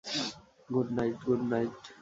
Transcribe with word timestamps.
Good 0.69 0.87
night,- 0.97 1.17
good 1.27 1.41
night. 1.51 1.81